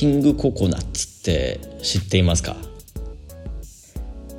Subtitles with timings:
[0.00, 2.56] キングココナッツって知っていますか？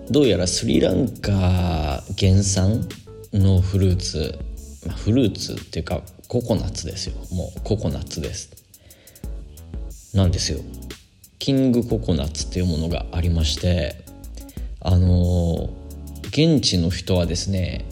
[0.09, 2.89] どうやらスリランカ原産
[3.31, 4.39] のフルーツ、
[4.87, 7.15] ま、フルーツっていうかココナッツですよ。
[7.31, 8.49] もうココナッツです。
[10.15, 10.61] なんですよ。
[11.37, 14.03] キングココナッツっていうものがありまして
[14.79, 15.69] あの
[16.29, 17.85] 現地の人はですね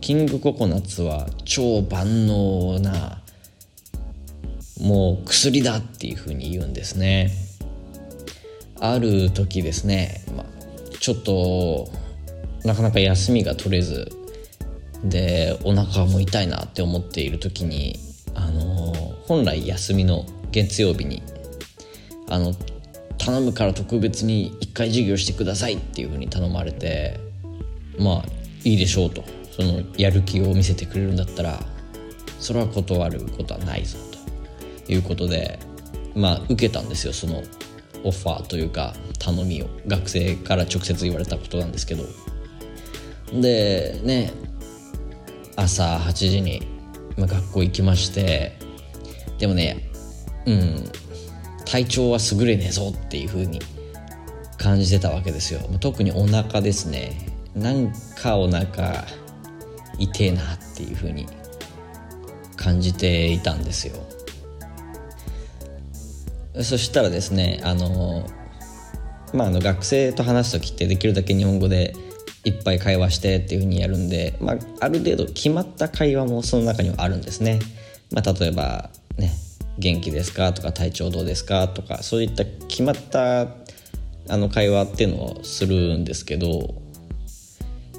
[0.00, 3.17] キングココナッツは超万能な
[4.88, 7.30] もう薬だっていうふうに言うんですね。
[8.80, 10.46] ある時ですね、まあ、
[10.98, 11.90] ちょっと
[12.64, 14.10] なかなか休みが取れず
[15.04, 17.98] でお腹も痛いなって思っている時に
[18.34, 18.94] あの
[19.26, 21.22] 本来休みの月曜日に
[22.30, 22.54] あの
[23.18, 27.20] 頼むから特別に1回授業してくださいっていうふうに頼まれて
[27.98, 28.24] まあ
[28.64, 29.22] いいでしょうと。
[29.50, 31.58] そのやる気を見せてくれるんだったら
[32.38, 34.07] それは断ることはないぞ。
[34.92, 35.58] いうことで
[36.14, 37.42] まあ受けたんですよその
[38.04, 39.66] オファーというか頼みを。
[39.86, 42.04] 学生から直接言われたことなんですけど。
[43.32, 44.32] でね
[45.56, 46.62] 朝8時に、
[47.18, 48.56] 学校行きまして
[49.38, 49.90] でもね
[50.46, 50.90] うん
[51.64, 53.60] 体調は優れねえぞっていう風に
[54.56, 55.60] 感じてたわけですよ。
[55.80, 57.26] 特にお腹ですね。
[57.54, 59.04] なんかお腹
[59.98, 61.26] 痛えなっていう風に
[62.56, 63.96] 感じていたんですよ。
[66.62, 68.26] そしたらですねあの
[69.32, 71.94] まああの学生と話す時ってできるだけ日本語で
[72.44, 77.58] いっぱい会話してっていう風にやるんで、まあ、ある程度決まった会話もその中にはあるんですね、
[78.12, 79.32] まあ、例えばね
[79.78, 83.42] 元気ですかとか体調どうですかとかそういった決まった
[84.30, 86.74] あの会話っていうのをするんですけど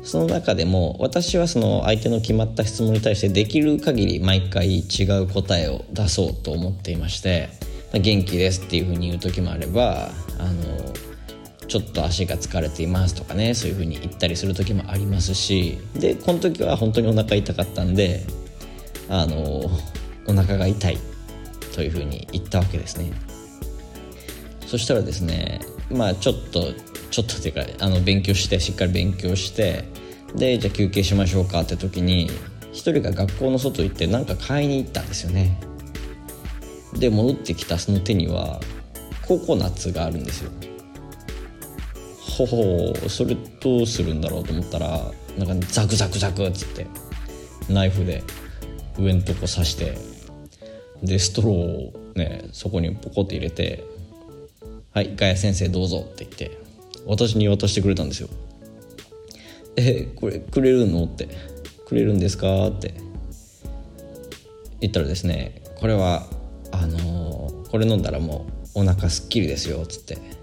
[0.03, 7.49] その中でも私はその相手の決まった質問に対してできる限り毎回違う答えを出そうと思っていまして
[7.93, 10.93] 「元気です」っていうふうに言う時もあればあの
[11.67, 18.25] ちょっと足が疲れていますとかねそういうふうに言ったりする時もありますしでこの時は本当にお腹痛かったんで
[19.07, 19.37] あの
[20.27, 20.97] お腹が痛い
[21.73, 23.11] というふうに言ったわけですね。
[24.65, 26.73] そしたらですねまあちょっと
[27.09, 29.85] ちょっとっていうかあの勉強してしっかり勉強して
[30.35, 32.29] でじゃあ休憩しましょうかって時に
[32.71, 35.59] 一人が学校の外行って何か買いに行ったんですよね。
[36.93, 38.59] で戻ってきたその手には
[39.27, 40.51] ココナッツがあるんですよ
[42.17, 46.87] ほほそれどうするんだろうと思ったらなんかザクザクザクっつって
[47.69, 48.23] ナイフで
[48.97, 49.97] 上のとこ刺して
[51.03, 53.83] でストローをねそこにポコって入れて
[54.91, 56.57] 「はいガヤ先生どうぞ」って言って
[57.05, 58.29] 私に渡してくれたんですよ
[59.77, 61.27] 「えこれくれるの?」って
[61.85, 62.93] 「くれるんですか?」って
[64.81, 66.27] 言ったらですねこれは
[66.71, 70.39] あのー、これ飲んだらもうお腹すっきりですよっつって。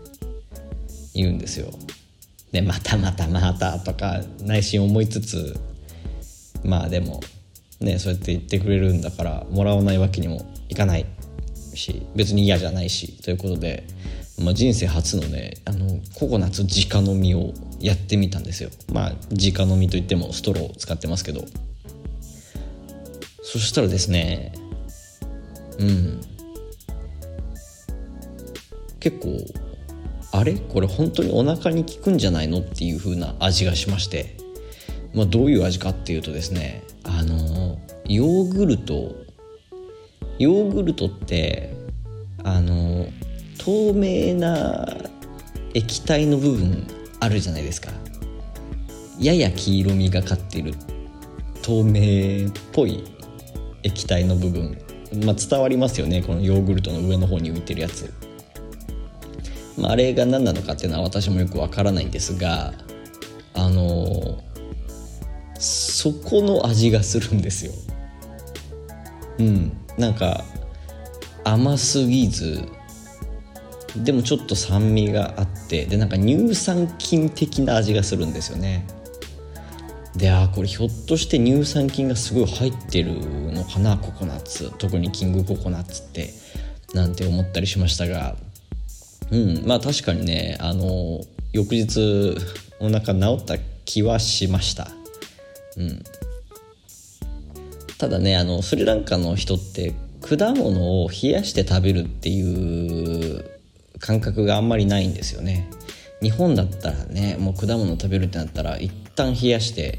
[1.17, 1.71] 言うんですよ。
[2.53, 5.59] でまたまたまたとか内心思いつつ
[6.65, 7.21] まあでも
[7.81, 11.07] ねそうやって言ってくれるんだからもらわないわけにもいかない
[11.75, 13.85] し別に嫌じゃないしということで、
[14.39, 18.71] まあ、人生初のねあのココナッツ直飲みをやってみたんですよ。
[18.93, 21.45] まあ直飲みといってもストローを使ってますけど。
[23.43, 24.53] そしたらですね
[25.79, 26.21] うん。
[29.01, 29.39] 結構
[30.33, 30.55] あれ？
[30.55, 32.59] これ本当にお腹に効くんじゃないの？
[32.59, 34.37] っていう風な味がしまして、
[35.15, 39.15] まあ、どういう味かっていうとですねあのヨーグルト。
[40.39, 41.75] ヨーグルトって
[42.45, 43.07] あの
[43.57, 44.87] 透明な
[45.73, 46.87] 液体の部分
[47.21, 47.91] あるじゃないですか。
[49.19, 50.75] やや黄色みがかっている
[51.63, 53.03] 透明っぽい
[53.83, 54.77] 液体の部分、
[55.25, 56.22] まあ、伝わりますよね。
[56.22, 58.12] このヨーグルトの上の方に浮いてるやつ、
[59.78, 62.72] まあ、あれが何なのかっていうのは私もよくわからないんですが
[63.54, 64.42] あの
[65.59, 67.72] そこの味がするんですよ。
[69.39, 69.72] うん。
[69.97, 70.45] なんか
[71.45, 72.69] 甘すぎず
[73.97, 78.86] でもちょっと酸味があってでなんか乳酸菌的な味がするんですよね。
[80.16, 83.13] であこれひょっとして乳酸菌がすごい入ってる
[83.53, 84.72] のかなココナッツ。
[84.78, 86.30] 特にキングココナッツって
[86.95, 88.36] なんて思ったりしましたが。
[89.30, 91.21] うんまあ確かにねあの
[91.53, 92.36] 翌日
[92.78, 94.89] お腹治った気はしました。
[95.77, 96.03] うん。
[97.98, 103.45] ただねあのスリランカの人って果物を冷やして食べるっていう
[103.98, 105.69] 感覚があんまりないんですよね。
[106.22, 109.98] 日本だったらねもう果物食べるってなったら一旦冷やして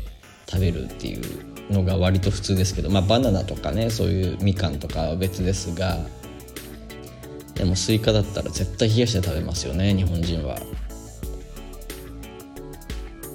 [0.50, 5.98] 食べるっていうのが割と普通ですけどまあバナナとかねそういうみかんとかは別ですが
[7.56, 10.58] でもスイカだったら絶対冷やして食べますよね日本人は。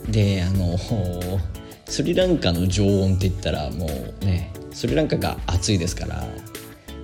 [0.08, 0.78] であの
[1.86, 6.24] スリランカの常温って言ったらもうねスリランカが暑いですから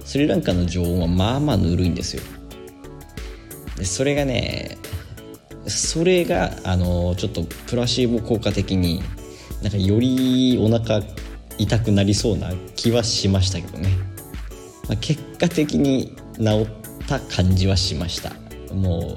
[0.04, 2.22] スリランカの常温はまあまあぬるいんですよ。
[3.76, 4.78] でそれがね
[5.69, 9.03] それがあのちょっとプラシーボ効果的に
[9.62, 11.03] なんかよりお腹
[11.59, 13.91] 痛くなりそうな気はしましたけどね、
[14.88, 16.67] まあ、結果的に治
[17.03, 18.32] った感じはしました。
[18.73, 19.17] も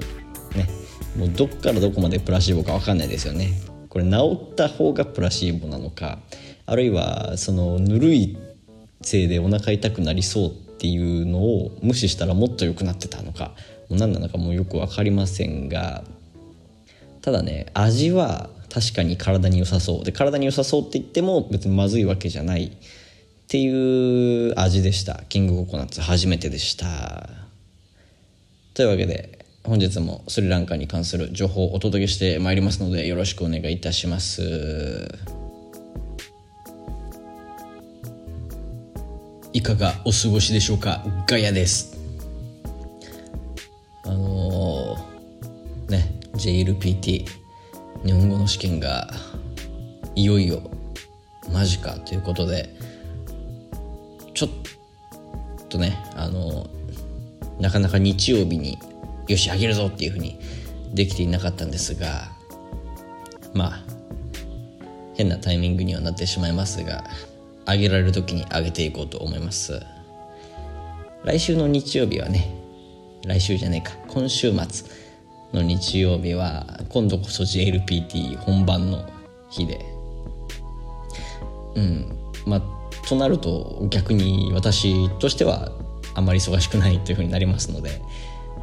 [0.54, 0.68] うね。
[1.16, 3.52] もうどっからどこまでプラシーボか分かんないですよね。
[3.88, 6.18] これ治った方がプラシーボなのか
[6.64, 8.38] あるいはそのぬるい
[9.02, 13.52] せいでお腹痛くなりそうっていうのを無視したらもっと良くなってたのか
[13.90, 16.04] 何なのかもうよく分かりませんが
[17.22, 20.04] ただね味は確かに体に良さそう。
[20.04, 22.66] で体に良さそうって言っても別にまずいわけじゃない。
[22.66, 22.70] っ
[23.48, 25.24] ていう味でした。
[25.28, 27.28] キングココナッツ初めてでした。
[28.72, 35.08] というわけで本日もスリランカに関する情報をお届けしてまいりますのでよろしくお願いいたします。
[39.52, 41.04] いかがお過ごしでしょうか？
[41.26, 41.98] ガヤです。
[44.04, 46.21] あのー、ね。
[46.34, 47.26] JLPT
[48.04, 49.10] 日本語の試験が
[50.14, 50.62] いよいよ
[51.52, 52.74] 間近ということで
[54.34, 54.48] ちょっ
[55.68, 56.68] とねあの
[57.60, 58.78] なかなか日曜日に
[59.28, 60.38] よしあげるぞっていうふうに
[60.92, 62.28] できていなかったんですが
[63.54, 63.84] まあ
[65.14, 67.04] 変なタイミングにはなってしまいますが
[67.66, 69.80] あげられる時にあげていこうと思います。
[71.24, 72.52] 来週の日曜日はね
[73.24, 75.01] 来週じゃねえか今週末
[75.52, 79.08] の日曜日は今度こそ JLPT 本番の
[79.50, 79.84] 日で。
[81.74, 82.18] うん。
[82.46, 82.62] まあ
[83.08, 85.72] となると逆に私としては
[86.14, 88.00] あまり忙しくないというふうになりますので。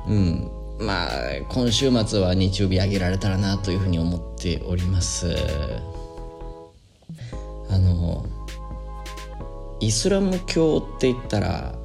[0.07, 0.51] うん。
[0.79, 1.09] まあ
[1.49, 5.35] 今週末は日曜日あげられたらなというふうに思っております。
[7.69, 8.25] あの
[9.79, 11.75] イスラム教って言ったら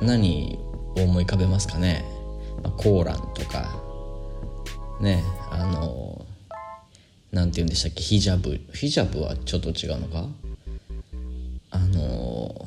[0.00, 0.58] 何
[0.96, 2.04] を思い浮かべますかね、
[2.70, 3.74] コーランとか
[5.00, 6.26] ねあの
[7.32, 8.60] なんて言うんでしたっけヒジャブ。
[8.72, 10.26] ヒジャブはちょっと違うのか？
[11.70, 12.66] あの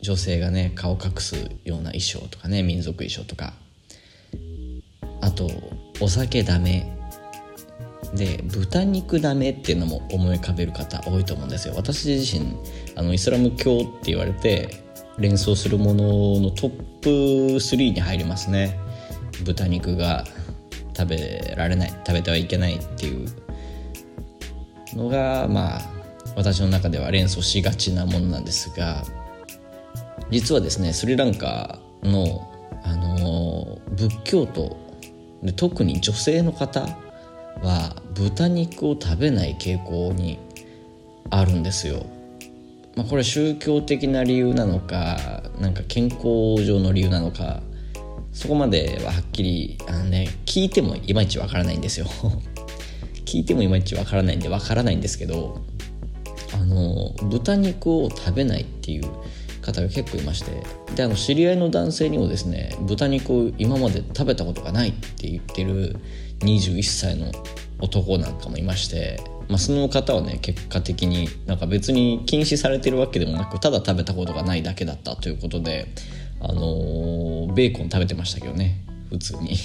[0.00, 3.54] 女性がね顔隠すような衣装とかね民族衣装とか。
[5.20, 5.48] あと
[6.00, 6.92] お酒ダメ。
[8.14, 11.74] で豚肉ダメっていうのも思い浮かべる方多いと思うんですよ。
[11.76, 12.56] 私自身
[12.94, 14.84] あのイスラム教って言われて
[15.18, 18.78] 連想するもののトップ3に入りますね。
[19.44, 20.24] 豚肉が
[20.96, 23.28] 食べられない食べてはいけないっていう
[24.94, 25.82] のがまあ
[26.36, 29.04] 私の中では連想しがちなものなんですが
[30.30, 32.52] 実はですねスリランカの、
[32.82, 34.76] あの仏教徒
[35.42, 36.80] で特に女性の方
[37.62, 40.38] は豚肉を食べない傾向に
[41.30, 42.06] あるんですよ。
[42.94, 47.60] まあ、これ宗教的な理由なのかなんか健康上の理由なのか
[48.36, 52.06] そこまでははっきりあの、ね、聞いてもいまいちわからないんですよ。
[53.24, 55.62] 聞いてもいまいちわからないんでわからないんですけど
[56.52, 59.08] あの豚肉を食べないっていう
[59.62, 60.62] 方が結構いまして
[60.94, 65.96] であの知り合いの男性にもですね豚肉を今まで食べたことがないって言ってる
[66.40, 67.32] 21歳の
[67.80, 75.88] 男なんかもいまして、まあ、その方はね結果的になんか別に禁止されてるわけでもなくただ食べたことがないだけだったということで
[76.48, 78.84] あのー、ベーコン食べてましたけどね。
[79.10, 79.56] 普通に。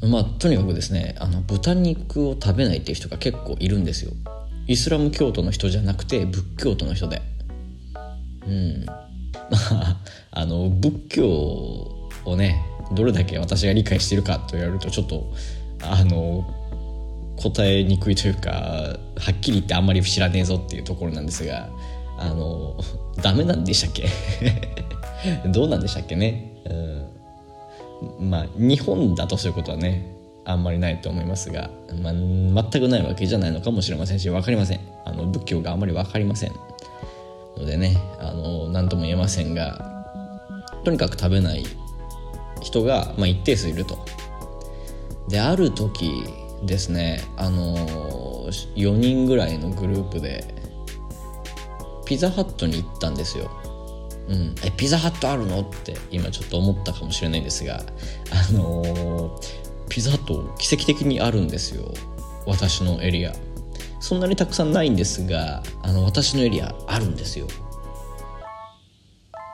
[0.08, 4.12] まあとにかくですねあの豚肉を食べないっていう人が結構いるんですよ。
[4.66, 7.20] イスラム教徒の人じゃなくて仏教徒の人で。
[8.46, 8.86] うん。
[9.50, 11.28] まああの仏教
[12.24, 15.32] をねどれだけ私が理解してるかと言われるとちょっと
[15.82, 16.46] あの
[17.36, 21.68] 答えにくいというかはっきり言ってあんまり知らねえぞっていうところなんですが
[22.20, 22.76] あの
[23.22, 24.08] ダメなんでしたっけ？
[25.50, 26.52] どうなんでしたっけね、
[28.20, 31.70] うん、まあ日本だとそういうことはねあんまりないと思いますが、
[32.02, 34.80] まあ、全くないわけじゃないのかもしれませんし分かりません。
[35.04, 36.52] あの仏教があんまり分かりません。
[37.56, 40.04] のでねあの何とも言えませんが
[40.84, 41.64] とにかく食べない
[42.62, 43.98] 人が、まあ、一定数いると。
[45.28, 46.10] である時
[46.64, 47.76] ですねあの
[48.76, 50.59] 4人ぐらいのグループで
[52.10, 53.48] ピザハットに行ったんですよ。
[54.26, 55.60] うん、えピザハットあるの？
[55.60, 57.84] って今ちょっと思ったかもしれないんですが
[58.50, 61.94] あのー、ピザハット奇跡的にあるんですよ。
[62.46, 63.32] 私のエリア。
[64.00, 67.46] そんなにたくさんないんですがあの私のエリアあるんですよ。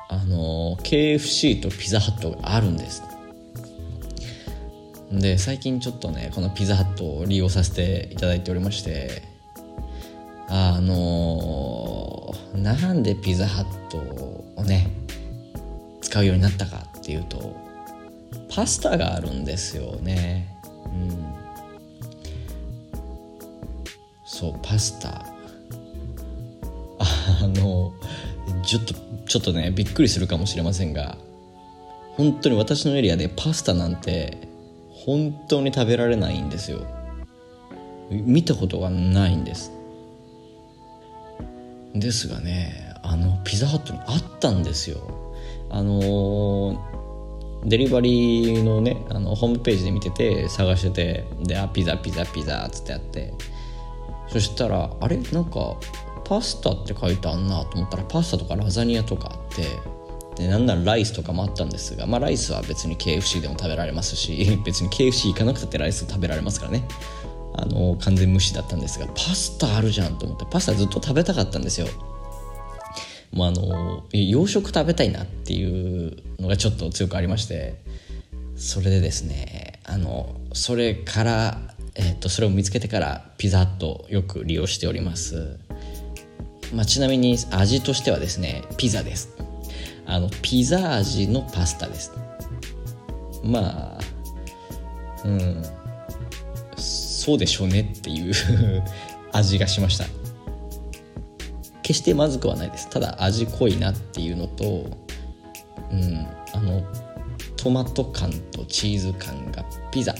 [0.08, 3.02] あの KFC とピザハットがあるんです。
[5.12, 9.35] で最近ちょっとねこのピザハットを利用させていただいておりまして
[10.48, 13.98] あのー、なんでピザハット
[14.60, 14.88] をね
[16.00, 17.56] 使うようになったかっていうと
[18.54, 20.48] パスタがあるんですよね。
[20.86, 21.34] うん。
[24.24, 25.26] そうパスタ。
[26.98, 27.92] あの
[28.62, 28.94] ちょっと
[29.26, 31.18] ちょっとねびっくりするかもしれませんが
[32.16, 34.48] 本当に私のエリアでパスタなんて
[34.90, 36.80] 本当に食べられないんですよ。
[38.10, 39.75] 見たことがないんです。
[42.00, 44.98] ですがねあのピザハットにあったんですよ。
[45.70, 46.82] あの
[47.64, 53.32] デリバリーのねあのホームページで見てて探しててであピザピザピザっつってやって。
[54.28, 55.16] そしたらあれ？
[55.32, 55.76] なんか
[56.24, 66.86] パスタって書いてあんなと思ったらパスタとかラザニアとかあってでなんならライスとかもあったんですが、まあ、ライスは別に KFC でも食べられますし 別に KFC 行かなくたってライス食べられますからね。
[67.58, 71.88] あの完全無視だったんですがパスタあるじゃんと思ってパスタずっと食べたかったんですよ。
[73.32, 77.74] もうあの洋食食べたいなっていうのがちょっと強くありまして
[78.56, 81.60] それでですねあのそれから、
[81.96, 85.58] えっとそれを見つけてからピザットよく利用しております、
[86.72, 89.36] まあ、ちなみに味としてはですねピザです。
[90.06, 92.12] あのピザ味のパスタです。
[93.44, 94.00] まあ
[95.24, 95.75] うん。
[97.26, 98.32] そうでしょうねっていう
[99.32, 100.04] 味がしました。
[101.82, 102.88] 決してまずくはないです。
[102.88, 104.86] ただ味濃いなっていうのと
[105.90, 106.84] うんあの
[107.56, 110.14] トマト感とチーズ感がピザ。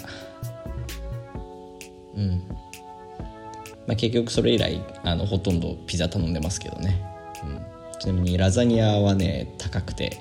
[2.17, 2.43] うん。
[3.87, 7.01] まあ結局それ以来あのほとんどピザ頼んでますけどね、
[7.45, 7.61] うん。
[8.01, 10.19] ちなみにラザニアはね高くて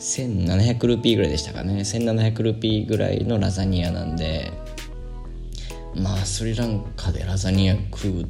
[0.00, 1.74] 1700ルピーぐらいでしたかね。
[1.74, 4.50] 1700ルピーぐらいのラザニアなんで
[5.94, 8.26] まあスリランカでラザニア食うっ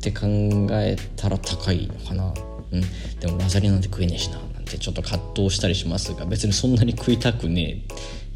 [0.00, 0.26] て考
[0.72, 2.32] えたら高いのかな。
[2.72, 2.80] うん。
[3.20, 7.84] でもラザニアなんて食えねえしななんてちょっと葛藤したりしますが別にそんなに食いたくね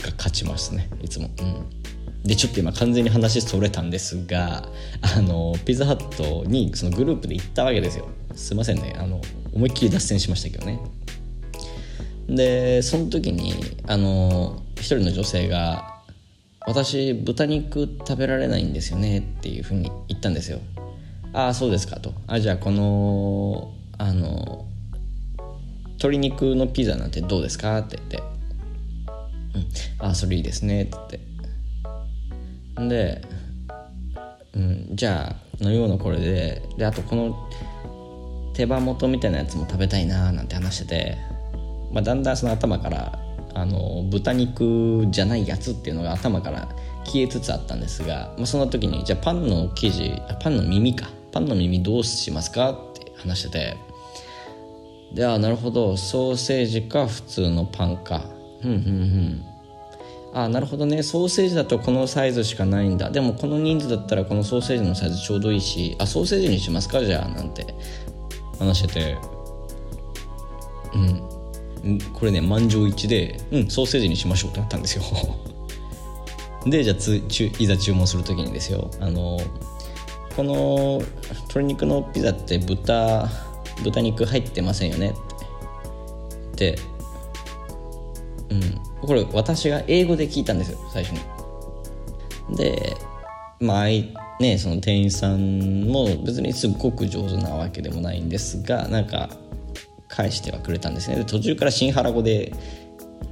[0.01, 0.89] えが勝ちますね。
[1.03, 1.31] いつも。
[1.41, 1.85] うん。
[2.25, 4.67] でちょっと今完全に話それたんですが
[5.03, 8.09] あのピザハットにそのグループで行ったわけですよ。
[8.35, 8.95] すいませんね。
[8.99, 9.21] あの
[9.53, 10.81] 思いっきり脱線しましたけどね。
[12.29, 13.55] でその時に
[13.87, 15.94] あの一人の女性が
[16.67, 20.61] 「私豚肉食べられないんですよね」っていうふうに言ったんですよ。
[21.33, 22.15] ああそうですかと。
[22.27, 24.67] あじゃあこのあの
[25.89, 28.19] 鶏肉のピザなんてどうですかって言って
[29.55, 32.89] 「うん、ああそれいいですね」って言って。
[32.89, 33.23] で、
[34.55, 36.63] うん、じゃあ飲み物これで。
[36.77, 37.35] であとこの
[38.55, 41.19] 手羽元みたいなやつも食べたいななんて話してて、
[41.93, 43.19] まあ、だんだんその頭から
[43.55, 46.69] あの豚肉じゃないやつっていうのが頭から
[47.05, 51.09] 消えつつあったんですが、まあ、その時にじゃあパンの生地パンの耳か。
[51.33, 52.71] パンの耳どうしますか？
[52.71, 53.77] って話してて。
[55.15, 55.97] であなるほど。
[55.97, 58.25] ソーセージか普通のパンか。
[58.61, 59.45] ふんふんふん。
[60.33, 61.03] あなるほどね。
[61.03, 63.11] ソーセージだとこのサイズしかないんだ。
[63.11, 65.97] でもこの人数だったらこのソーセージのサイズちょうどいいし。
[66.01, 67.05] あソーセージにしますか？
[67.05, 67.67] じゃあなんて
[68.59, 69.17] 話してて。
[70.95, 71.34] うん。
[72.13, 73.71] これね満場一致でうん。
[73.71, 75.03] ソーセージにしましょうってなったんですよ。
[76.67, 77.23] でじゃあつ
[77.59, 78.91] いざ注文する時にですよ。
[79.01, 79.39] あの
[80.35, 83.29] この鶏肉のピザって豚
[83.83, 85.15] 豚肉入ってませんよね。
[86.53, 86.79] って。
[88.51, 89.07] うん。
[89.07, 91.21] これ私が英語で聞いたんですよ最初に。
[92.57, 92.97] で
[93.61, 93.87] まあ
[94.41, 99.31] ねその店員さんも別にすっごく上手なわけでもないんですがなんか
[100.09, 101.17] 返してはくれたんですね。
[101.17, 102.53] で途中から新原語で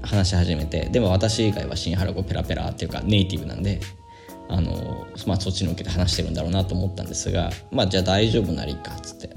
[0.02, 3.80] 話し始めてでも私以外は新原語ペラペラっていうかネイティブなんで
[4.48, 9.30] あの、まあ、そっちのけで話してるんだろうなと思ったんですがまあじゃあ大丈夫ならいいかっつって。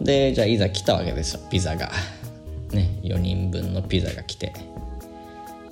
[0.00, 1.40] でじゃあいざ来たわけですよ。
[1.50, 1.90] ピザが。
[2.72, 4.52] ね4人分のピザが来て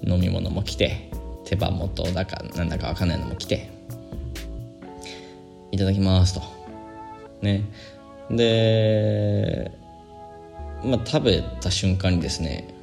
[0.02, 1.10] 飲み物も来て
[1.44, 3.78] 手羽元だかなんだか分かんないのも来て。
[5.70, 6.42] いただきますと。
[7.42, 7.62] ね。
[8.30, 9.77] で
[10.84, 12.74] まあ食べた瞬間にですね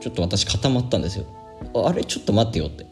[0.00, 1.26] ちょっと私固まったんですよ。
[1.84, 2.86] あれちょっと待ってよって。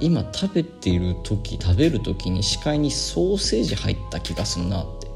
[0.00, 5.08] 今食べている時食べる時に視界にソーセージ入った気がするなって。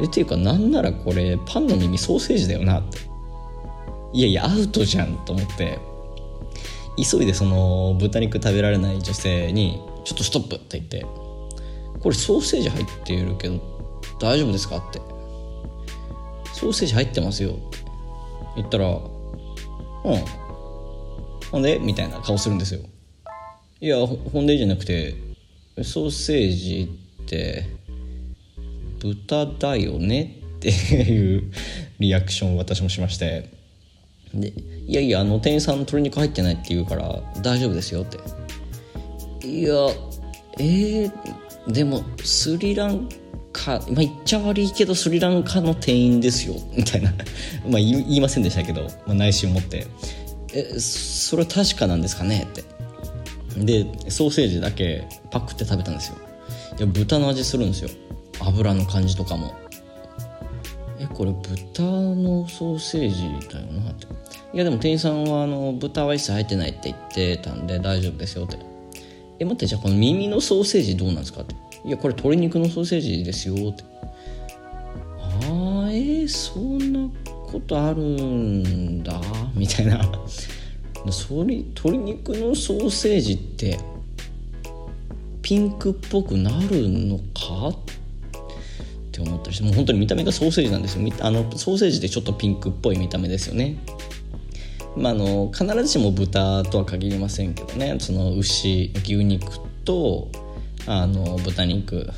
[0.00, 2.98] えっていうかなんならこれパンの耳ソーセージだよなって。
[4.12, 5.78] いやいやアウトじゃんと思って。
[6.96, 11.04] 急いでその豚肉食べられない女性にちょっとストップって言って。
[12.00, 13.58] これソーセージ入っているけど
[14.20, 15.13] 大丈夫ですかって。
[16.64, 17.58] ソーセージ入ってますよ」
[18.56, 19.02] 言ったら「うん。
[21.50, 22.80] ほんで?」みたいな顔するんですよ。
[23.80, 25.14] いやほんでじゃなくて
[25.82, 26.90] ソーセージ
[27.22, 27.66] って
[28.98, 31.52] 豚だよねっていう
[31.98, 33.50] リアクションを私もしまして。
[34.32, 34.52] で
[34.88, 38.16] 「いやいやあの店員さん鶏肉入ってないって言うから大丈夫ですよ」って。
[39.46, 39.74] いや
[40.58, 43.08] えー、でもスリラン
[43.54, 47.14] カまあ言っちゃ悪いけどスリランカの店員ですよ みたいな。
[47.66, 49.86] まあ言いませんでしたけど、まあ、内心を持って
[50.52, 52.64] 「えそれは確かなんですかね?」って。
[53.56, 56.16] でソーセージだけパクって食べたんですよ。
[56.76, 57.90] いや豚の味するんですよ。
[58.40, 59.54] 油の感じとかも。
[60.98, 64.06] えこれ豚のソーセージだよなって。
[64.52, 68.56] いやでも店員さんはあの豚は一切入ってないって言ってたんで大丈夫ですよって。
[69.38, 71.54] え待ってじゃあこの耳のソーセージどうなんですかって。
[71.84, 73.84] いやこれ鶏肉のソーセージですよって。
[75.18, 77.10] ああえー、そんな
[77.46, 79.20] ことあるんだ。
[79.54, 80.00] みたいな。
[81.10, 83.78] それ鶏肉のソーセージって
[85.42, 87.68] ピンクっぽくなるのか？
[87.68, 87.76] っ
[89.12, 89.64] て思ったりして。
[89.64, 91.06] もう本当に見た目がソーセージなんですよ。
[91.20, 93.76] あのソーセージってちょっとピンクっぽい見た目ですよね。
[94.96, 97.96] まあ、あの必ずしも豚とは限りませんけどね。
[97.98, 100.30] その牛牛肉と
[100.86, 102.10] あの豚肉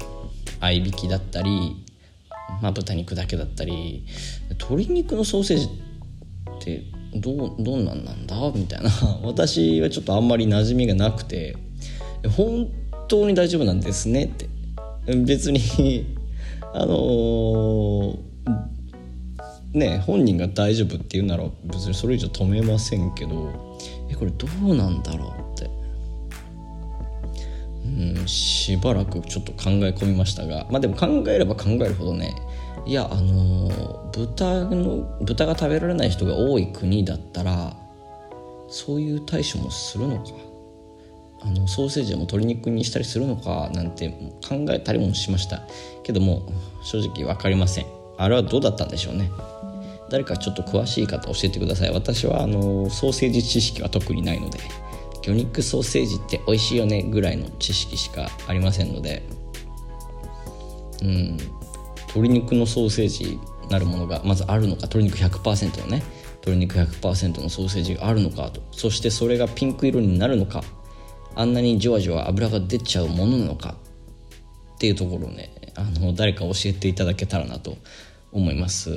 [0.60, 1.84] 合いびきだったり、
[2.62, 4.04] まあ、豚肉だけだったり
[4.50, 6.82] 鶏肉のソーセージって
[7.14, 8.36] どうどんなんなんだ？
[8.54, 8.90] みたいな。
[9.22, 11.56] 私はちょっとあんまり馴染みがなくて
[12.36, 12.68] 本
[13.08, 14.48] 当に大丈夫なんですねって。
[15.24, 15.60] 別に
[16.74, 18.18] あのー、
[19.72, 23.78] ね本人が大丈夫って言うなら別にそれ以上止めませんけど
[24.10, 25.45] えこれどうなんだろう？
[27.86, 32.34] うんしばらくちょっと考え込みましたがまあでも考えれば考えるほどね
[32.84, 37.76] いやあの豚の豚が食べられない人が多い国だったら
[38.68, 40.30] そういう対処もするのか
[41.42, 44.08] あのソーセージも鶏肉にしたりするのかなんて
[44.48, 45.62] 考えたりもしました。
[46.02, 46.48] けども
[46.82, 47.86] 正直分かりません。
[48.18, 49.30] あれはどうだったんでしょうね。
[50.10, 51.92] 誰かちょっと詳しい方教えてください。
[51.92, 54.58] 私はあのソーセージ知識は特にないので。
[55.26, 59.24] 魚肉ソーセージって美味しいよねぐらいの知識しかありませんので。
[61.02, 61.36] うん。
[62.08, 66.02] 鶏肉のソーセージなるものがまずあるのか鶏肉100%のね。
[66.46, 68.62] 鶏肉100%のソーセージがあるのかと。
[68.70, 70.62] そしてそれがピンク色になるのか。
[71.34, 73.74] あんなにじわじわ油が出ちゃうものなのか
[74.76, 77.76] っていうところをねあの誰か教えていただけたらなと
[78.32, 78.90] 思います。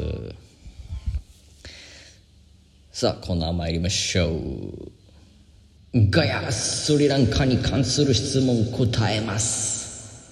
[2.91, 4.98] さあコーナー参りましょう。
[5.91, 10.29] ガヤスリランカに関する質問答えます。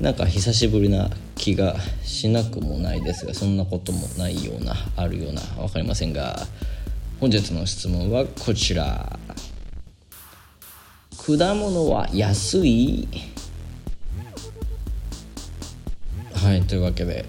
[0.00, 6.46] なんか久しぶりな気がしなくもないですがそんなこともないようなあるような分かりませんが。
[7.20, 9.18] 本日の質問はこちら。
[11.26, 13.06] 果物は安い？
[16.34, 17.26] はいというわけで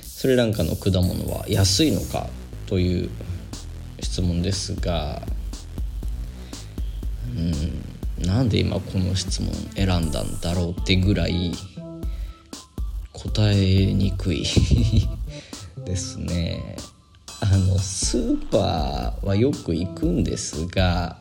[0.00, 2.26] スリランカの果物は安いのか？
[2.64, 3.10] という
[4.10, 5.22] 質問ですが
[8.18, 11.52] うんなんで今この質問選んだんだろうってぐらい
[13.12, 14.44] 答えにくい
[15.86, 16.76] ですね。
[17.40, 21.16] あのスーパーはよく行くんですが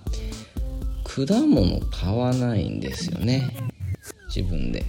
[1.04, 3.56] 果物買わないんですよね。
[4.36, 4.84] 自分で。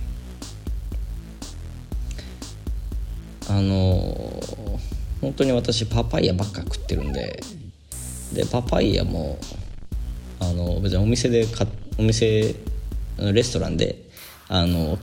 [3.47, 4.43] あの
[5.21, 7.41] 本当に私パパイヤばっか食ってるんで
[8.33, 9.39] でパパイヤも
[10.39, 11.47] あの別にお店で
[11.99, 12.55] お店
[13.19, 14.09] レストランで
[14.49, 14.99] あの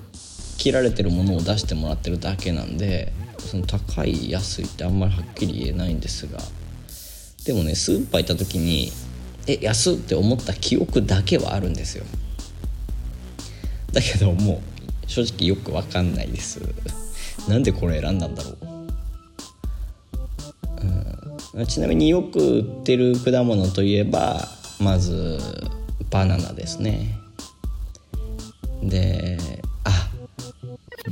[0.57, 6.39] 切られてるものを出してもらってるだけなんでその高い安いってあんまりはっきり言えないんですが
[7.45, 8.91] でもねスーパー行った時に
[9.47, 12.03] え安って思った記憶だけはあるんですよ。
[13.93, 14.61] だけども
[15.05, 16.59] う正直よく分かんないです。
[17.47, 18.57] なんでこれ選んだんだろう、
[21.65, 24.47] ちなみによく売ってる果物といえば
[24.79, 25.39] まず
[26.09, 27.17] バナナですね。
[28.83, 29.37] で
[29.83, 30.09] あ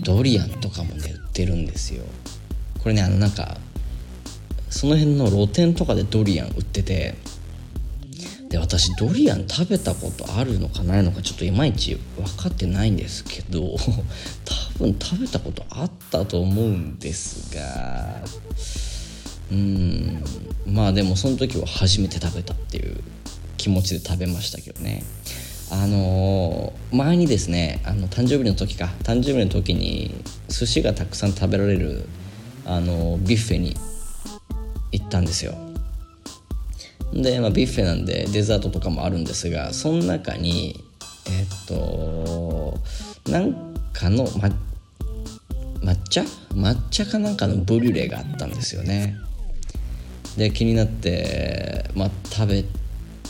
[0.03, 2.03] ドリアンとかもね売ってるんですよ。
[2.84, 3.58] これねあのなんか
[4.69, 7.15] その辺の露店とかでドリアン売ってて
[8.49, 13.62] で私ドリアン食べたことあるのかないのかちょっといまいち分かってないんですけど
[14.77, 18.21] 多分食べたことあったと思うんですが
[19.51, 20.23] うん。
[20.67, 22.97] まあでもその時は初めて食べたっていう
[23.58, 25.03] 気持ちで食べましたけどね。
[25.71, 28.91] あのー、前にですねあの誕生日の時か。
[29.03, 30.13] 誕生日の時に
[30.49, 32.08] 寿司がたくさん食べられる、
[32.65, 33.75] あのー、ビュッフェに
[34.91, 35.55] 行ったんですよ。
[37.13, 40.84] で、まあ、ビュッフェなんでデザートとかもあるんですがその中に
[41.29, 42.77] えっと
[43.29, 43.53] なん
[43.93, 44.49] かの、ま、
[45.81, 46.23] 抹茶？
[46.53, 49.15] 抹茶かなんかのブリュレがあったんですよね。
[50.38, 52.65] で気になって、まあ、食べ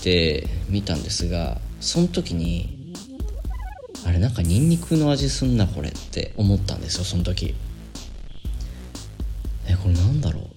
[0.02, 2.94] てみたんですがその時に
[4.06, 7.56] あれなんかニンニクの味すんなこれって思ったんですよその時。
[9.68, 10.48] えこれなんだろうっ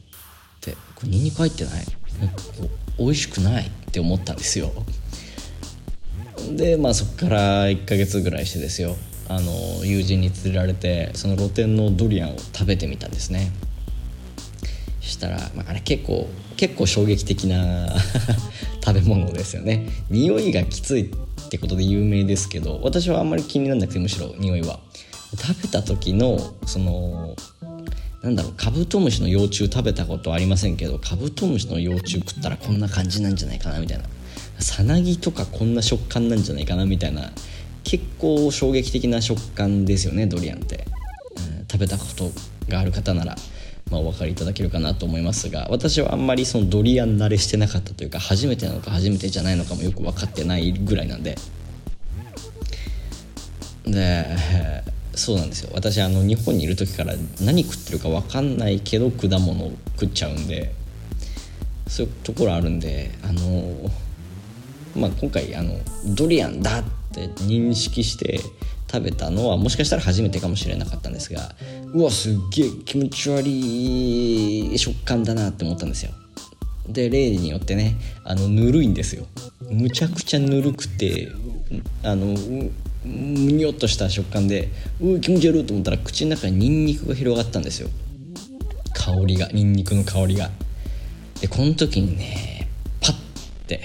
[0.61, 0.73] て。
[0.95, 1.87] これニンニク入ってない？
[2.21, 4.71] なんかこう美味しくないって思ったんですよ。
[6.53, 8.97] でまあそっから1ヶ月ぐらいしてですよ。
[9.29, 13.51] あの友人に連れられてその露店のドリアンを食べてみたんですね。
[15.09, 17.89] したら、まあ、あれ結構結構衝撃的な
[18.85, 19.89] 食べ物ですよね。
[20.11, 24.81] 匂いがきついってことで有名ですけど私はあんまり気にならなくてむしろ匂いは。
[25.37, 27.37] 食べた時のその
[28.23, 34.05] なんだろうカブトムシの幼虫食べたことありませんけどカブトムシの幼虫食ったらこんな感じなんじゃないかなみたいな。
[34.59, 37.31] さなぎとかこんな食感なんじゃないかなみたいな
[37.85, 40.85] 結構衝撃的な食感ですよねドリアンって、
[41.37, 42.31] うん、食べたこと
[42.69, 43.37] がある方なら。
[43.91, 51.37] まあ、お分かりいただけるかなと思いますが私はあんまりそのドリアン慣れしてなかったというか初めてなのか初めてじゃないのかもよく分かってないぐらいなんで。
[53.87, 54.27] で
[55.15, 55.71] そうなんですよ。
[55.75, 60.73] 私あの日本にいる時から何食ってるか分かんないけど果物を食っちゃうんで
[61.89, 63.91] そういうところあるんであの、
[64.95, 65.75] まあ、今回あの
[66.05, 68.41] ドリアンだって認識して
[68.91, 71.55] 食べたのはもしかしたら初めてかもしれなかったんですが
[71.93, 76.13] うわすっげえ気持ち悪い食感だなって思ったんですよ。
[76.89, 79.27] で例によってねあのぬるいんですよ。
[79.71, 81.29] むちゃくちゃぬるくて
[82.03, 82.27] あの
[83.05, 84.71] むにょっとした食感で
[85.01, 87.89] う気持ち悪いと思ったら口の中にニンニクが広がったんですよ。
[88.95, 90.51] 香りがニンニクの香りが。
[91.41, 92.69] でこの時にね
[93.01, 93.17] パッ
[93.67, 93.83] て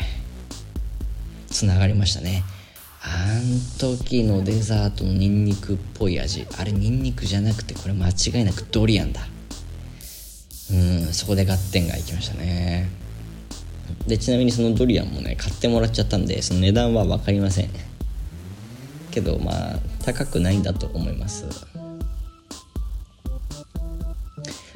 [1.47, 2.43] つながりましたね。
[3.05, 6.47] あん時のデザートのニンニクっぽい味。
[6.57, 9.27] あれニンニクじゃなくてこれ間違いなくドリアンだ。
[10.71, 12.89] うんそこで合点がいきましたね。
[14.07, 17.69] でちなみにそのドリアンもね買ってもらっちゃったんでその値段は分かりません。
[19.11, 21.45] けどまあ高くないんだと思います。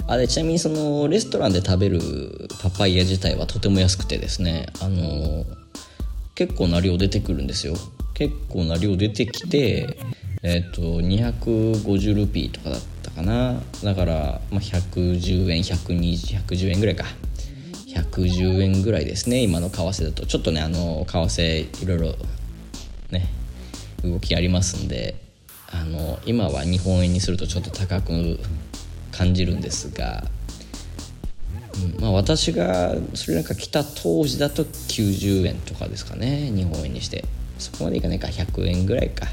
[0.05, 2.01] あでちなみにそのレストランで食べる
[2.61, 5.45] パパイヤ自体はとても安くてですねあの
[6.35, 7.75] 結構な量出てくるんですよ。
[8.17, 9.95] 結構な量出てきて
[10.41, 13.62] えっ、ー、と250ルピーとかだったかな。
[13.84, 17.06] だから、まあ、110円120110円ぐらいか。
[17.86, 20.25] 110円ぐらいですね今の為替だと。
[20.25, 22.15] ちょっとねあの為替いろいろ
[23.12, 23.30] ね
[24.03, 25.15] 動きありますんで
[25.71, 28.39] あの今は日本円にするとちょっと高く
[29.12, 30.23] 感じるんですが、
[31.95, 37.23] うんまあ、私がスリランカ来た当時だと90円とかですかね日本円にして。
[37.59, 38.27] そこまでいかないか。
[38.27, 39.27] 100円ぐらいか。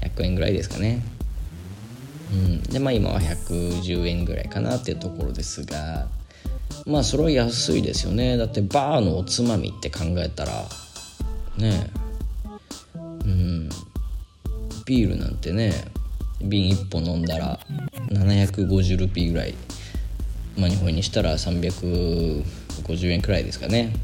[0.00, 1.02] 100円ぐらいですかね。
[2.32, 2.62] うん。
[2.62, 6.06] でまあ今は110円ぐらいかなっていうところですが。
[6.86, 8.36] まあそれは安いですよね。
[8.36, 10.64] だってバーのおつまみって考えたら。
[11.56, 11.90] ね。
[12.94, 13.68] うん。
[14.84, 15.72] ビールなんてね。
[16.42, 17.58] 瓶1本飲んだら
[18.10, 19.54] 750ルピーぐらい
[20.58, 23.94] まあ日本にしたら350円くらいですかね。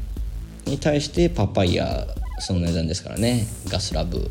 [0.65, 2.07] に対してパパイヤ
[2.41, 3.47] その値段ですからね。
[3.67, 4.29] ガスラブ。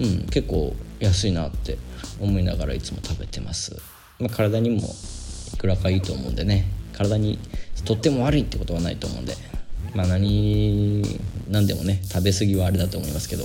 [0.00, 1.76] うん結構安いなって
[2.20, 3.76] 思いながらいつも食べてます、
[4.20, 4.82] まあ、体にも
[5.54, 6.66] いくらかいいと思うんでね。
[6.92, 7.38] 体に
[7.84, 9.34] とっても悪いってことはないと思うんで。
[9.94, 11.02] まあ何
[11.48, 13.44] 何でもね食べ過ぎはあれだと思いますけど、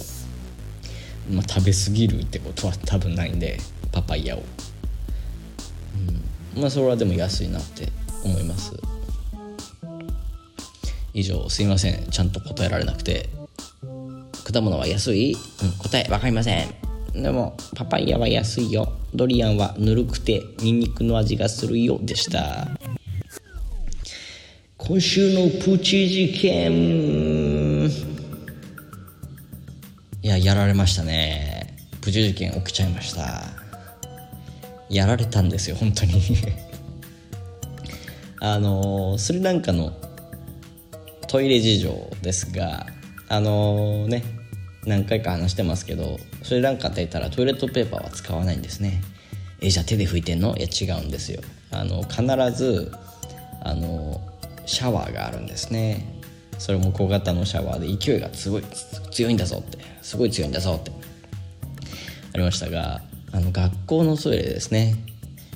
[1.32, 3.58] まあ、食べ過ぎるってことは多分ないんで
[3.92, 4.44] パパイヤを、
[6.56, 7.88] うん、まあそれはでも安いなって
[8.24, 8.93] 思います。
[11.14, 12.10] 以上すいません。
[12.10, 13.30] ちゃんと答えられなくて。
[14.52, 16.70] 果物は安い、うん、答え分かりません。
[17.14, 18.94] でもパパイヤは安いよ。
[19.14, 22.68] ドリアンはぬるくてニンニクの味がするよでした。
[24.78, 27.90] 今週のプチ事件。
[30.22, 31.78] いややられましたね。
[32.02, 33.44] プチ事件起きちゃいました。
[34.90, 36.14] やられたんですよ本当に。
[38.42, 39.94] あのスリランカの
[41.34, 42.86] トイレ事情ですが
[43.28, 44.24] あのー、ね
[44.86, 49.02] 何回か話してますけどスリランカって言ったらトイレットペーパーは使わないんですね。
[49.60, 50.56] えじゃあ手で拭いてんの？
[50.56, 51.42] いや違うんですよ。
[51.72, 52.22] あの必
[52.56, 52.92] ず
[53.64, 54.22] あの
[54.68, 56.06] シャワーがあるんですね。
[56.60, 58.64] それも小型のシャワーで勢いがすごい
[59.10, 59.80] 強いんだぞって。
[60.04, 60.92] すごい強いんだぞって。
[60.92, 64.94] ありましたがあの学校のトイレですね。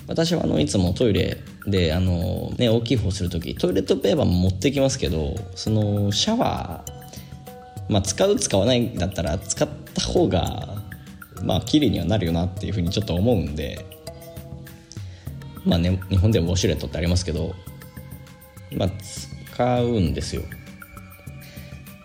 [0.07, 1.37] 私はあのいつもトイレ
[1.67, 10.75] であの、ね、大きい方する時トイレットペーパーも持ってきますけどそのシャワー、まあ、使う使わないんだったら使った方が
[11.43, 13.85] まあ綺麗にはなるよなっていうふうにちょっと思うんで
[15.65, 17.53] まあね日本でもウォシュレットってありますけど
[18.71, 18.89] まあ
[19.53, 20.43] 使うんですよ。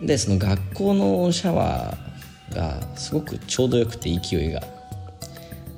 [0.01, 4.61] でその学校のシャワーがすごくちょうどよくて勢いが。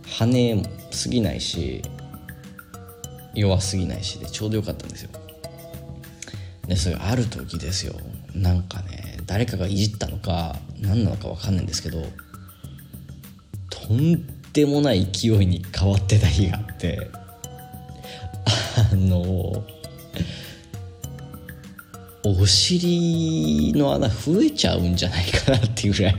[0.06, 1.82] 跳ねすぎないし
[3.34, 5.10] 弱すぎないしでちょうどよかったんですよ。
[6.66, 7.94] でそれある時ですよ。
[8.34, 12.04] なんかね誰かがいじったのか何なのか分かんないんですけど
[13.70, 17.10] とんでもない勢いに変わってた日があって
[18.92, 19.64] あの
[22.26, 26.16] お尻の穴増えちゃうんじゃないかなっていうぐらい。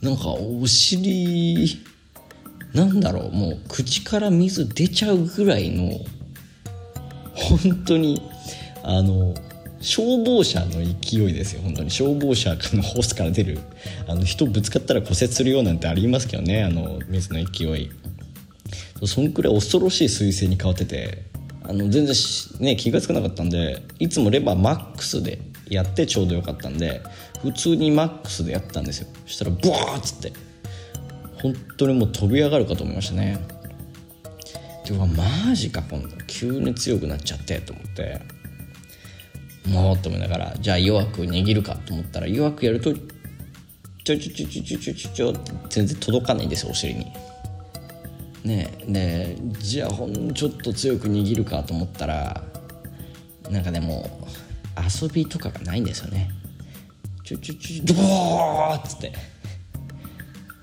[0.00, 1.78] なんかお尻
[2.76, 5.98] なんだろうもう口から水出ちゃうぐらいの
[7.34, 8.20] 本当に
[8.82, 9.34] あの
[9.80, 11.90] 消防車の勢いですよ本当に。
[11.90, 13.58] 消防車のホースから出る
[14.06, 17.90] あの人ぶつかったら骨折するようなんてありますけどねあの水の勢い。
[19.06, 21.22] そんくらい恐ろしい彗星に変わってて
[21.62, 22.14] あの全然
[22.60, 25.38] ね気が付かなかったんでいつもレバーマックスで
[25.70, 27.02] やってちょうどよかったんで
[27.42, 29.08] 普通にマックスでやったんですよ。
[29.26, 30.45] そしたらブワーッつって。
[31.52, 33.38] 本当にもう飛び上がるかと思いましたね。
[34.84, 38.36] でうわマジか今度急に強くなっちゃってと思って。
[39.68, 43.00] もうと思いながらじゃあ弱く握るかと思ったら弱くやるとちょ
[44.04, 45.32] ちょちょちょちょちょちょちょ
[45.68, 47.06] 全然届かないんですよお尻に。
[48.44, 52.44] ねでじゃあほんちょっと強く握るかと思ったら
[53.50, 54.28] なんかでも
[54.76, 56.30] 遊びとかがないんですよね。
[57.24, 59.12] ちょちょちょドーっつって。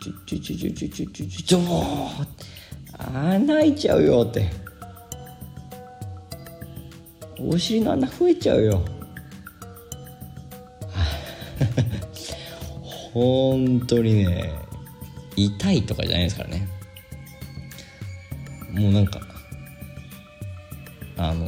[0.03, 4.49] ちょちょちょちょちょちょちょちょドー穴開いちゃうよって
[7.39, 8.81] お尻の穴増えちゃうよ
[13.13, 14.51] 本当にね
[15.37, 16.67] 痛いとかじゃないですからね
[18.73, 19.21] もうなんか
[21.15, 21.47] あの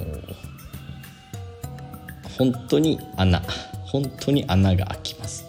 [2.37, 3.41] 本当に穴
[3.85, 5.45] 本当に穴が開きます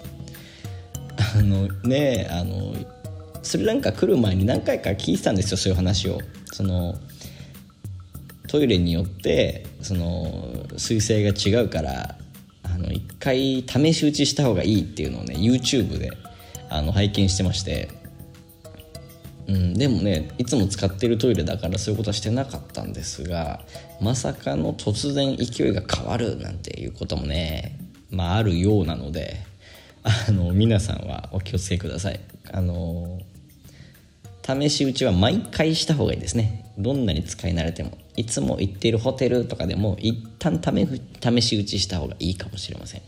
[1.39, 2.96] あのねあの
[3.47, 6.21] スリランカ来る前に何回か聞いてたんですよそういう話を。
[6.53, 6.99] その
[8.49, 12.17] トイレによってその彗星が違うから
[12.65, 16.11] あの一回試し打ちした方がいいっていうのをね YouTube で
[16.71, 17.89] あの拝見してまして。
[19.49, 23.61] うん、でもねいつも使ってるトイレだからそういうことはしてなかったんですが
[24.01, 27.79] まさかの突然勢いが変わるなんていうこともね
[28.11, 29.37] まああるようなので
[30.03, 32.19] あの皆さんはお気をつけください。
[32.51, 33.21] あの
[34.47, 36.73] 試し打ちは毎回した方がいいですね。
[36.79, 37.99] どんなに使い慣れても。
[38.17, 43.03] いつも行っているホテルとかでも一旦試し打ちした方がいいかもしれません。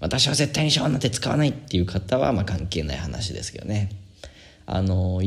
[0.00, 3.90] 私は絶対にシャワーなんて使わないっていう方はまあ関係ない話ですけどね。
[4.66, 5.22] あの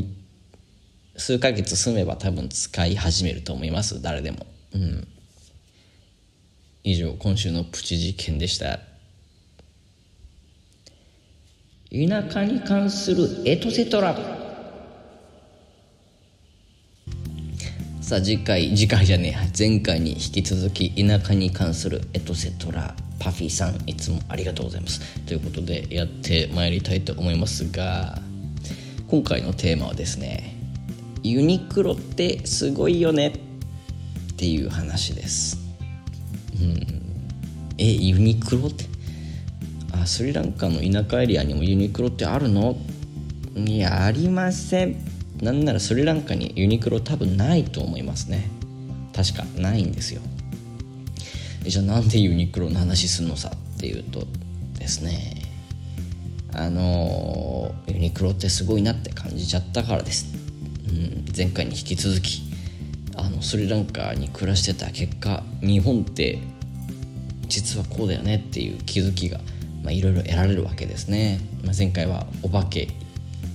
[1.17, 4.01] 数ヶ月住めば多分使い始めると思います。
[4.01, 4.45] 誰でも。
[4.73, 5.07] うん。
[6.83, 8.79] 以上今週のプチ実験でした。
[11.91, 14.38] 田舎に関するエトセトラ。
[18.09, 25.19] さあ次回次回じゃねえ前回に引き続き田舎に関するエトセトラパフィさんいつもありがとうございます。
[25.27, 28.17] ということでやってまいりたいと思いますが
[29.07, 30.55] 今回のテーマはですね
[31.21, 33.31] ユニクロってすごいよねっ
[34.37, 35.59] ていう話です。
[36.59, 36.81] うん。
[37.77, 38.85] えユニクロって？
[39.91, 42.75] あスリランカの田舎エリアにもユニクロってあるの？
[43.55, 44.95] いやありません。
[45.41, 48.49] なんならスリランカにユニクロ多分ないと思いますね。
[49.15, 50.21] 確かないんですよ。
[51.63, 54.27] じゃあなんでユニクロの話すんのさっていうと
[54.77, 55.35] ですね。
[56.53, 60.33] あのユニクロってすごいなって感じちゃったからです。
[60.89, 62.41] うん、前回に引き続き
[63.15, 66.39] あのスリランカに暮らしてた結果日本って
[67.47, 69.39] 実はこうだよねっていう気づきが
[69.89, 72.87] いろいろ得られるわけですね、まあ、前回はお化け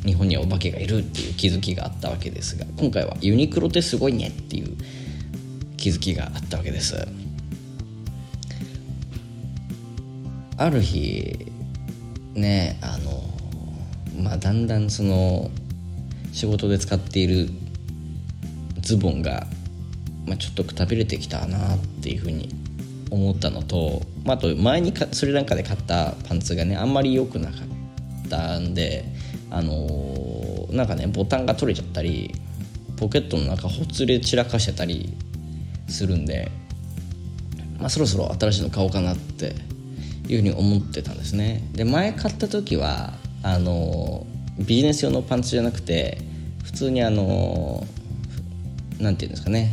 [0.04, 4.76] 日本にはお化けがいるっていう気づきがあったわけですが今回はユニクロってすごいねっていう
[5.76, 7.06] 気づきがあったわけです。
[10.56, 11.52] ある日
[12.34, 15.50] ねあのまあだんだんその
[16.32, 17.50] 仕事で使っている
[18.80, 19.46] ズボンが、
[20.26, 22.54] まあ、ちょっとくたびれてきたなっていうふうに
[23.10, 29.04] 思ったのと、まあ、あと前にかスリランカで買ったパンツがねあんまり良くなかったんで
[29.56, 32.34] あのー、なんかねボタンが取れちゃったり
[32.96, 35.14] ポケットの中ほつれ散らかしてたり
[35.88, 36.50] するんで、
[37.78, 39.54] まあ、そろそろ新しいの買おうかなって
[40.26, 41.68] いうふうに思ってたんですね。
[41.72, 43.12] で前買った時は
[43.44, 44.26] あの
[44.58, 46.18] ビジネス用のパンツじゃなくて
[46.64, 47.86] 普通にあの
[48.98, 49.72] 何て言うんですかね。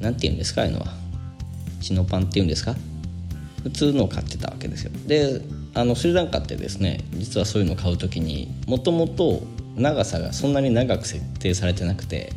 [0.00, 0.86] 何て言うんですかああいうのは。
[1.80, 2.76] チノパンっていうんですか？
[3.64, 4.92] 普通のを買ってたわけですよ。
[5.06, 5.40] で
[5.74, 9.42] あのスリランカってですね実はそういうのを買う時にもともと
[9.76, 12.32] 長さがそんなに長く設定されてなくて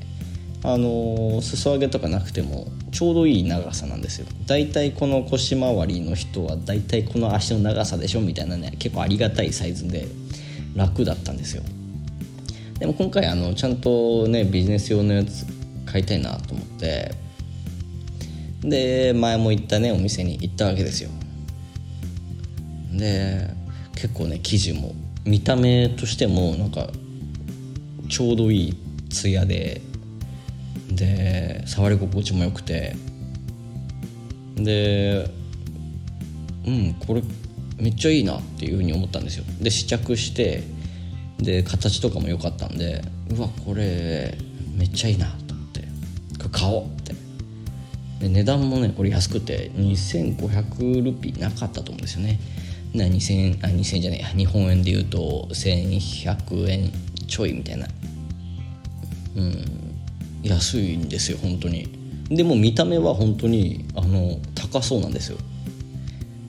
[0.64, 4.26] あの裾上げとかなくてもちょうどいい長さなんですよ。
[4.48, 10.08] だいたいこの腰回りの人はだいたいこの足の長さでしょみたいなね結構ありがたいサイズで
[10.76, 11.64] 楽だったんですよ。
[12.80, 15.46] でも今回あのちゃんとねビジネス用のやつ
[15.86, 17.12] 買いたいなと思って
[18.62, 21.10] で前も行ったねお店に行ったわけですよ。
[22.98, 23.50] で
[23.96, 24.94] 結構ね生地も
[25.26, 26.88] 見た目としてもなんか
[28.10, 28.78] ちょうどいい
[29.10, 29.82] ツヤで
[30.92, 32.96] で触り心地も良くて
[34.56, 35.30] で
[36.66, 37.24] うんこれ
[37.78, 39.44] めっちゃいいなっていうふうに思ったんですよ。
[39.62, 40.64] で試着して
[41.38, 44.38] で形とかも良かったんでうわこれ
[44.76, 45.82] めっちゃいいなと思って
[46.38, 47.16] これ買おうって。
[48.20, 52.40] で値段もねこれ安くて2500ルピーなかったと思うんですよね。
[52.96, 54.28] な2000あ2000じゃねえや。
[54.30, 56.92] 日本円で言うと1100円
[57.28, 57.88] ちょいみたいな。
[59.36, 59.86] うん。
[60.44, 61.88] 安いんですよ本当に。
[62.30, 65.38] でも見た目は本当にあの高そうなんですよ。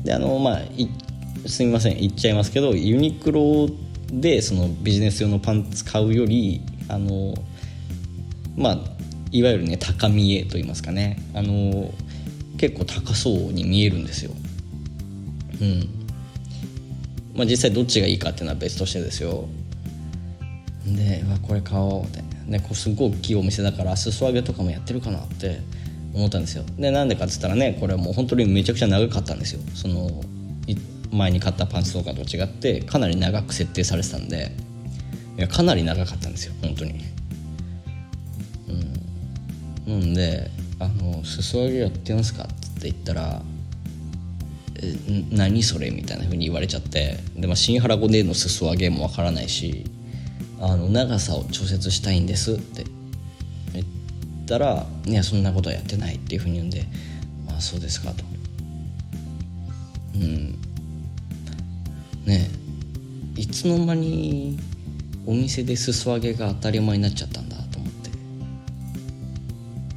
[0.03, 0.61] であのまあ
[1.49, 3.69] すみません言っちゃいますけどユニクロ
[4.11, 7.35] でそのビジネス用のパンツ買うよりあの
[8.57, 8.79] まあ
[9.33, 11.19] いわゆるね高見えと言いますかね。
[11.35, 11.93] あの
[12.59, 14.33] 結構高そうに見えるんですよ。
[15.61, 15.96] うん。
[17.37, 19.49] まあ実際どっちがいいかっていうのは別としてですよ。
[20.87, 22.23] でうわこれ買おうって。
[22.47, 25.61] ねこうすごい大きいお店だから裾上げとかもやってるかなって
[26.15, 26.65] 思ったんですよ。
[26.79, 29.61] でなんでかっつったらねこれはもう本当にめちゃくちゃ長かったんですよ。
[29.75, 30.23] その
[31.13, 34.53] 前に買ったパンツとかと違ってかなり長く設定されてたんで。
[35.39, 37.05] いやかなり長かったんですよ本当に。
[39.87, 40.01] うん。
[40.01, 42.47] なんで「あの裾上げやってますか?」っ
[42.81, 43.43] て言ったら
[45.31, 49.85] 「何それ?」みたいな風に言われちゃってで、まあ、新原語での裾上げもわからないし
[50.61, 52.85] あの長さを調節したいんですって
[53.73, 53.87] 言っ
[54.47, 56.85] たら「いやそんなことはやってない」っていうふうに言うんで
[57.47, 58.25] 「まあそうですか」と。
[60.15, 60.59] うん
[62.25, 62.49] ね
[63.37, 64.59] いつの間に
[65.27, 68.11] お店で裾上げが当たり前になっちゃったんだと思って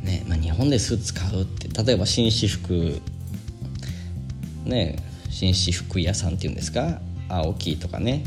[0.06, 3.02] ねまあ日本でスーツ買うって例えば紳士服
[4.70, 4.96] ね
[5.30, 7.02] 紳士服屋さんっていうんですか？
[7.28, 8.24] 青木とかね。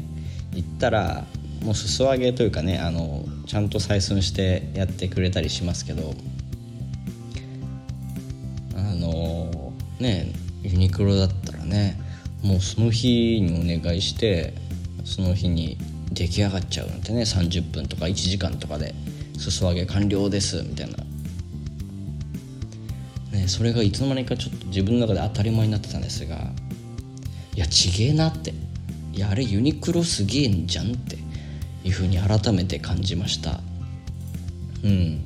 [0.53, 1.25] 行ったら
[1.63, 6.15] もう裾上げというかねあのちゃんと採寸してやってくれたりしますけど。
[8.75, 11.99] あのねユニクロだったらね
[12.43, 14.55] もうその日にお願いして
[15.05, 15.79] その日に
[16.13, 18.95] 出来上がっちゃうなんてね30分とか1時間とかで
[19.39, 20.99] 裾上げ完了ですみたいな、
[23.49, 26.37] それがいつの間にかちょっと自分の中で当たり前になってたんですが
[27.55, 28.55] いやちげえなって。
[29.13, 31.19] いやあれユニクロすげえんじゃんって
[31.85, 33.61] いうふうに改めて感じました。
[34.83, 35.25] うん。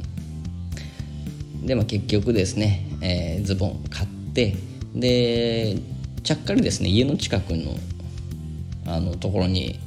[1.64, 4.56] でも結局ですね、えー、ズボン買って
[4.94, 5.76] で
[6.22, 7.76] ちゃっかりですね家の近くの
[8.86, 9.80] あのところに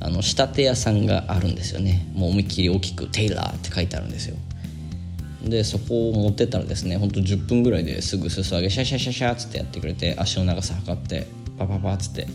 [0.00, 2.08] あの仕立て屋さんがあるんですよね。
[2.14, 4.36] もう思いっきり大きく「テイラー」って書いてあるんですよ。
[5.44, 11.26] でそこを持ってったらですねほんと10分ぐらいですぐ裾上げシャシャシャシャっつってやってくれて足の長さ測って
[11.58, 12.26] パパパっつって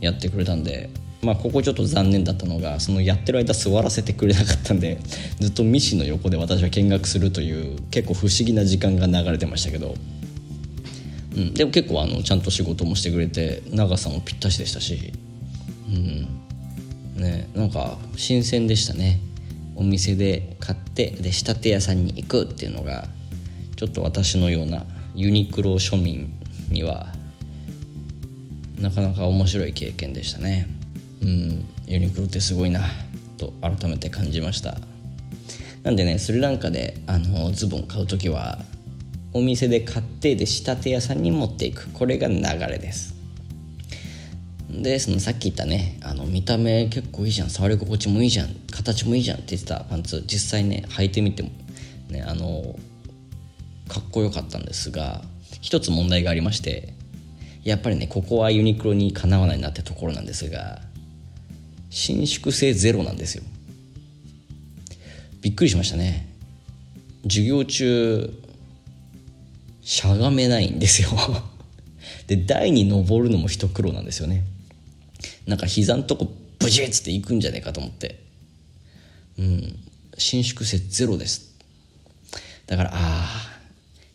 [0.00, 0.90] やってくれたんで
[1.22, 4.98] まあここちょっと残念だったのがそのやってる間座らせてくれなかったんで
[5.40, 9.94] ずっとミシンの横で私は見学するという結構不思議な時間が流れてましたけど、
[11.36, 15.12] うん、でも結構あのちゃんと仕事もしてくれて長さもぴったしでしたし、
[15.88, 16.44] うん。
[17.16, 19.20] ね、なんか新鮮でしたね。
[19.76, 23.08] お店で買ってで仕立て屋さんに行くっていうのが
[23.76, 26.32] ちょっと私のようなユニクロ庶民
[26.70, 27.06] には
[28.78, 30.68] なかなか面白い経験でしたね。
[31.22, 32.80] うんユニクロってすごいな
[33.36, 34.78] と改めて感じました。
[35.82, 38.58] なんでねスリランカであのズボン買う時は
[39.32, 41.88] お店で買ってで仕立て屋さんに持っていく。
[41.90, 43.13] これが流れです。
[44.82, 47.50] でそのさっき言ったねあの見た目結構いいじゃん。
[47.50, 48.48] 触り心地もいいじゃん。
[48.70, 49.38] 形もいいじゃん。
[49.38, 50.24] って言ってたパンツ。
[50.26, 51.50] 実際ね履いてみても
[52.10, 52.76] ねあの
[53.88, 55.22] かっこよかったんですが
[55.60, 56.94] 一つ問題がありまして
[57.62, 60.80] やっぱりねここはユニクロにかなわないなってところなんですが
[61.90, 63.44] 伸縮性ゼロなんですよ。
[65.40, 66.26] びっくりしましたね。
[67.24, 68.30] 授業中
[69.82, 71.10] しゃがめないんですよ。
[72.26, 74.44] で台に登るのも一苦労なんですよね。
[75.46, 78.20] なんか膝のとこブチッつっていくんじゃねえかと思って。
[79.38, 79.78] うん。
[80.16, 81.54] 伸縮性ゼロです。
[82.66, 83.28] だからああ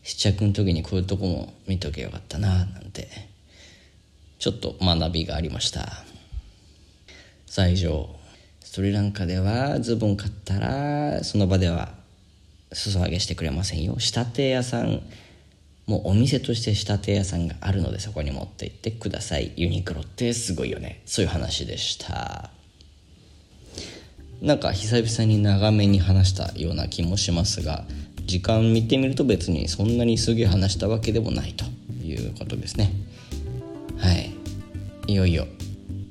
[0.03, 3.29] 試着の時にこういうとこも見とけよかったななんて。
[4.39, 6.05] ちょっと学びがありました。
[7.45, 8.09] さあ以上
[8.61, 11.93] スリランカではズボン買ったらその場では
[12.71, 13.99] 裾上げしてくれませんよ。
[13.99, 15.01] 仕立て屋さん
[15.89, 19.53] もうお店として仕立て屋さんがあるのでそこに持って行ってください。
[19.55, 21.01] ユニクロってすごいよね。
[21.07, 22.51] そういう話でした。
[24.39, 27.85] なんか久々に長めに話したような気もしますが
[28.27, 31.65] 時間見てみると別にそんなにすげえ話したわけでもないと
[32.05, 32.93] いうことですね。
[33.97, 34.31] はい。
[35.07, 35.47] いよいよ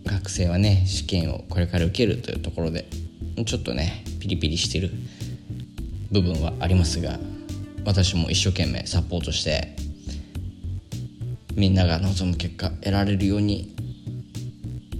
[0.07, 2.89] 学生はね試験をこれから受けるというところで
[3.47, 4.91] ちょっとねピリピリしてる
[6.11, 7.20] 部分はありますが
[7.89, 9.74] 私も一生懸命サポートして
[11.57, 13.74] みんなが望む結果得られるように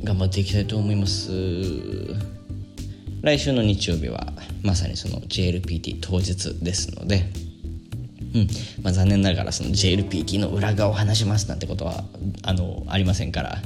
[0.03, 1.30] 頑張っていきたいと思います。
[3.20, 4.32] 来週の日曜日は
[4.62, 7.30] まさにその JLPT 当日ですので
[8.34, 8.49] うん。
[8.82, 12.05] まあ、残念ながらその JLPT の裏側を話しますなんてことは
[12.43, 13.59] あのありませんから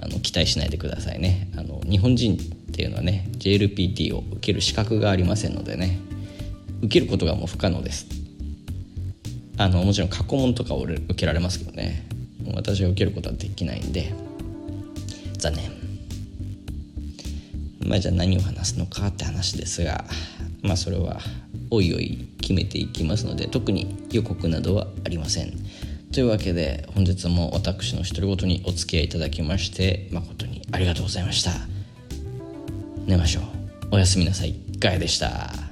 [0.00, 1.50] あの期待しないでくださいね。
[1.56, 2.38] あの日本人っ
[2.72, 5.98] ていうのはね JLPT を受ける資格がありませんのでね
[6.82, 8.17] 受けることがもう不可能です。
[9.58, 12.06] あのもちろん過去問とかを受けられますけどね。
[12.54, 14.12] 私は受けることはできないんで。
[15.38, 15.70] 残念。
[17.88, 20.04] まあじゃあ何を話すのかって話ですが
[20.62, 21.20] まあそれは
[21.70, 25.52] おいおい決めていきますので特に予告などはありません。
[26.12, 31.52] というわけで本日も私の独り言にお付き合いいただきまして誠にありがとうございました。
[33.06, 33.44] 寝ましょう。
[33.92, 34.54] おやすみなさい。
[34.78, 35.67] ガヤでした。